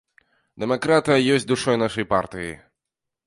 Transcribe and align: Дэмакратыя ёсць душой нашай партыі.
Дэмакратыя 0.63 1.19
ёсць 1.37 1.45
душой 1.53 1.75
нашай 1.83 2.05
партыі. 2.17 2.51